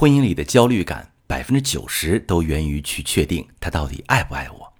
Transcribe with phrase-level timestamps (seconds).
[0.00, 4.72] 婚姻里的焦虑感，百分之九十都源于去确定他到底爱不爱我。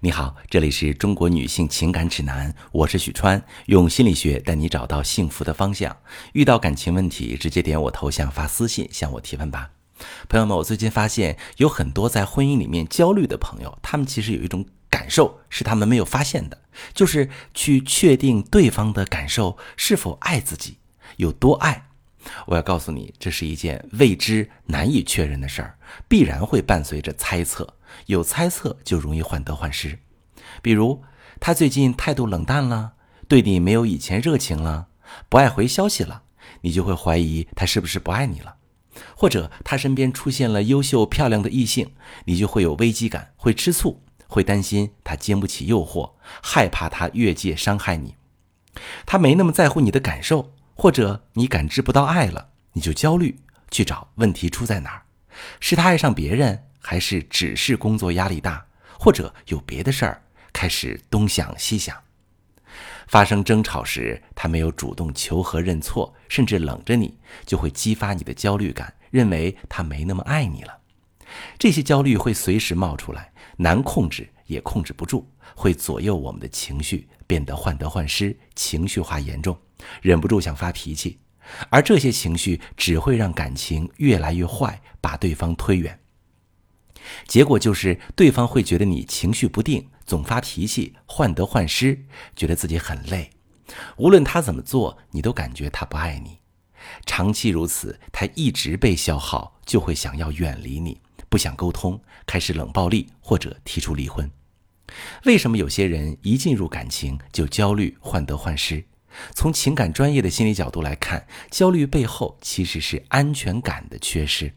[0.00, 5.96] 你好，这里是中国女性情感指南，我是许川，用心理学带你找到幸福的方向。
[6.34, 9.70] 遇到感情问题，直接点我头像发私信向我提问吧。
[10.28, 16.60] 朋友们，我最近发现有很多在婚姻里面焦虑的朋友，他们其实有一种感受是他们没有发现的，
[16.92, 20.76] 就是去确定对方的感受是否爱自己，
[21.16, 21.87] 有多爱。
[22.46, 25.78] 我要告诉你，这是一件未知、难以确认的事儿，
[26.08, 27.74] 必然会伴随着猜测。
[28.06, 29.98] 有猜测就容易患得患失。
[30.60, 31.02] 比如，
[31.40, 32.92] 他最近态度冷淡了，
[33.26, 34.88] 对你没有以前热情了，
[35.28, 36.22] 不爱回消息了，
[36.62, 38.56] 你就会怀疑他是不是不爱你了。
[39.16, 41.92] 或者，他身边出现了优秀漂亮的异性，
[42.24, 48.16] 你就会有危机感，会吃醋，会担心他经不起诱惑，害怕他越界伤害你。
[49.06, 50.52] 他没那么在乎你的感受。
[50.80, 55.02] 或者你感知不到爱了，你就焦虑，去找问题出在哪儿？
[55.58, 58.64] 是他爱上别人，还是只是工作压力大，
[58.96, 60.22] 或者有别的事儿？
[60.52, 61.96] 开始东想西想。
[63.08, 70.78] 发生争吵时，他没有主动求和认错，甚至冷着你，就会激发你的焦虑感，认为他没那么爱你了。
[71.58, 79.58] 这些焦虑会随时冒出来，难控制也控制不住，会左右我们的情绪，变得患得患失，情绪化严重。
[80.02, 81.18] 忍不住想发脾气，
[81.70, 85.98] 而这些情绪只会让感情越来越坏，把对方推远。
[87.26, 92.04] 结果就是对方会觉得你情绪不定，总发脾气，患得患失，
[92.36, 93.30] 觉得自己很累。
[93.96, 96.38] 无论他怎么做，你都感觉他不爱你。
[97.06, 104.30] 长期如此，他一直被消耗，就会想要远离你，不想沟通，开始冷暴力或者提出离婚。
[105.24, 108.84] 为什么有些人一进入感情就焦虑、患得患失？
[109.34, 114.52] 从情感专业的心理角度来看，焦虑背后其实是安全感的缺失。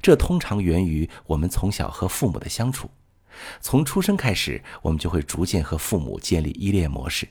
[0.00, 2.90] 这通常源于我们从小和父母的相处。
[3.60, 7.26] 从出生开始，我们就会逐渐和父母建立依恋模式。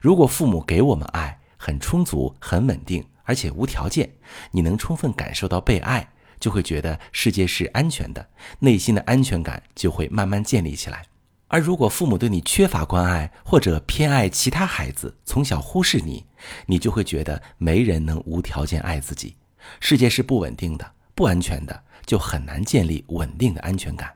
[0.00, 4.08] 如果父母给我们爱很充足、很稳定，而且无条件，
[4.52, 8.28] 你能充分感受到被爱，就会觉得世界是安全的，
[8.60, 11.04] 内心的安全感就会慢慢建立起来。
[11.52, 16.24] 而如果父母对你缺乏关爱，或者偏爱其他孩子，从小忽视你，
[16.64, 19.36] 你就会觉得没人能无条件爱自己。
[19.78, 24.14] 世界是不稳定的、不安全的，就很难建立稳定的安全感。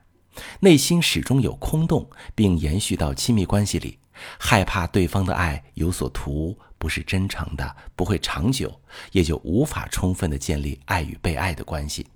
[0.60, 3.98] 内心始终有空洞，并延续到亲密关系里，
[4.38, 8.80] 害怕对方的爱有所图，不是真诚的，不会长久，
[9.12, 12.06] 也就无法充分的建立爱与被爱的关系。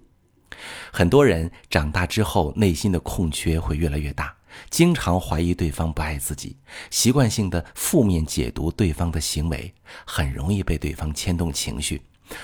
[0.91, 4.35] 很多人长大之后，内心的空缺会越来越大。
[4.69, 6.57] 经常怀疑对方不爱自己，
[6.91, 9.75] 习惯性的负面解读对方的行为，
[10.05, 12.03] 很容易被对方牵动情绪，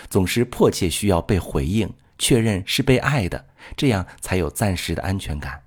[0.08, 3.46] 总是迫切需要被回应，确认是被爱的，
[3.76, 5.62] 这样才有暂时的安全感。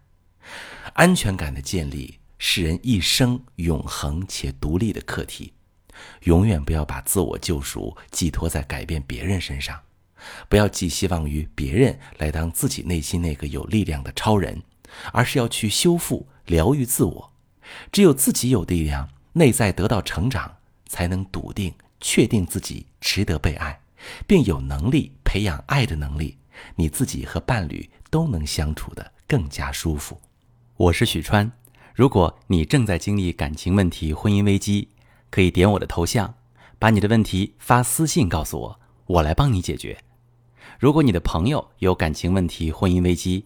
[0.94, 5.54] 安全感的建立是人一生永恒且独立的课题，
[6.24, 9.80] 永远不要把自我救赎寄托在改变别人身上，
[10.50, 14.62] 不要寄希望于别人来当自己内心那个有力量的超人。
[15.12, 17.34] 而是要去修复、疗愈自我。
[17.92, 20.58] 只有自己有力量，内在得到成长，
[20.88, 23.80] 才能笃定、确定自己值得被爱，
[24.26, 26.38] 并有能力培养爱的能力。
[26.76, 30.20] 你自己和伴侣都能相处得更加舒服。
[30.76, 31.52] 我是许川。
[31.94, 34.90] 如果你正在经历感情问题、婚姻危机，
[35.30, 36.34] 可以点我的头像，
[36.78, 39.98] 把你的问题发私信告诉我，我来帮你解决。
[40.80, 43.46] 如果你的朋友有感情问题、婚姻危机，